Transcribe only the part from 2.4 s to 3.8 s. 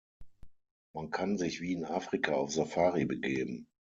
„Safari“ begeben.